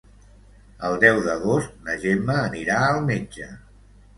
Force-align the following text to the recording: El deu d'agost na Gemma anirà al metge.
El 0.87 0.95
deu 1.03 1.19
d'agost 1.27 1.77
na 1.89 1.99
Gemma 2.07 2.41
anirà 2.47 2.81
al 2.89 3.07
metge. 3.13 3.53